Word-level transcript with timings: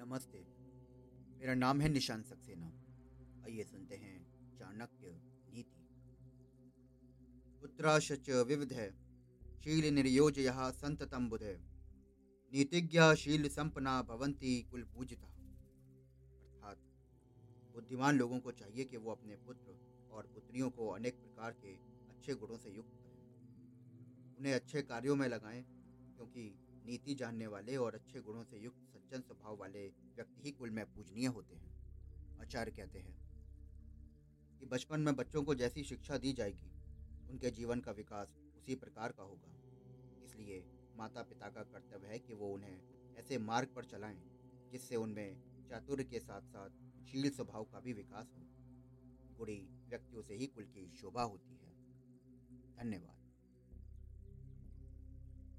नमस्ते। 0.00 0.38
मेरा 1.38 1.54
नाम 1.54 1.80
है 1.80 1.88
निशान 1.88 2.22
सक्सेना। 2.22 2.66
आइए 3.44 3.64
सुनते 3.64 3.94
हैं 3.94 4.26
चाणक्य 4.58 5.20
नीति। 5.50 5.80
पुत्राश्च 7.60 8.30
विविध 8.30 8.72
है, 8.72 8.90
शील 9.58 9.94
निर्योज 9.94 10.38
यहाँ 10.38 10.70
संततम 10.72 11.28
बुध 11.28 11.42
है। 11.42 11.60
नीतिज्ञ 12.52 13.14
शील 13.14 13.48
संपना 13.48 14.02
भवंती 14.02 14.62
कुल 14.62 14.82
पूजिता। 14.82 15.26
अर्थात 15.26 16.78
बुद्धिमान 17.74 18.18
लोगों 18.18 18.40
को 18.40 18.52
चाहिए 18.52 18.84
कि 18.84 18.96
वो 18.96 19.10
अपने 19.10 19.36
पुत्र 19.36 19.78
और 20.10 20.26
पुत्रियों 20.26 20.70
को 20.70 20.88
अनेक 20.88 21.14
प्रकार 21.14 21.52
के 21.52 21.74
अच्छे 22.08 22.34
गुणों 22.34 22.58
से 22.58 22.70
युक्त 22.70 22.96
करें। 22.96 24.36
उन्हें 24.38 24.54
अच्छे 24.54 24.82
कार्यों 24.82 25.16
में 25.16 25.28
लगाएँ, 25.28 25.62
क्योंकि 26.16 26.54
नीति 26.86 27.14
जानने 27.14 27.46
वाले 27.46 27.76
और 27.76 27.94
अच्छे 27.94 28.20
गुणों 28.20 28.44
से 28.44 28.58
युक्त 28.58 28.76
सज्जन 28.76 29.20
स्वभाव 29.50 29.60
वाले 29.60 29.88
व्यक्ति 29.88 30.42
ही 30.42 30.50
कुल 30.50 30.70
में 30.70 30.84
पूजनीय 30.84 31.26
होते 31.26 31.54
हैं। 31.54 32.40
आचार्य 32.40 32.70
कहते 32.70 32.98
हैं 32.98 33.14
कि 34.58 34.66
बचपन 34.66 35.00
में 35.00 35.16
बच्चों 35.16 35.42
को 35.42 35.54
जैसी 35.54 35.84
शिक्षा 35.84 36.18
दी 36.18 36.32
जाएगी, 36.32 36.70
उनके 37.30 37.50
जीवन 37.50 37.80
का 37.80 37.92
विकास 37.92 38.36
उसी 38.56 38.74
प्रकार 38.74 39.12
का 39.12 39.22
होगा। 39.22 39.50
इसलिए 40.24 40.64
माता 40.96 41.22
पिता 41.22 41.50
का 41.50 41.62
कर्तव्य 41.62 42.08
है 42.08 42.18
कि 42.18 42.34
वो 42.34 42.54
उन्हें 42.54 42.80
ऐसे 43.16 43.38
मार्ग 43.38 43.68
पर 43.68 43.84
चलाएँ, 43.84 44.22
जिससे 44.72 44.96
उनमें 44.96 45.36
चातुर्य 45.68 46.04
के 46.04 46.20
साथ 46.20 46.42
साथ 46.42 46.70
शील 47.06 47.30
स्वभाव 47.30 47.64
का 47.64 47.80
भी 47.80 47.92
विकास 47.92 48.32
हो। 48.36 48.42
गुड़ी 49.36 49.68
व्यक्तियों 49.88 50.22
से 50.22 50.34
ही 50.34 50.46
कुल 50.46 50.64
की 50.64 50.90
शोभा 50.96 51.22
होती 51.22 51.54
है। 51.54 51.74
धन्यवाद। 52.76 53.19